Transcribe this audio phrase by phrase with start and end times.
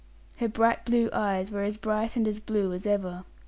[0.37, 3.23] Her bright blue eyes were as bright and as blue as ever.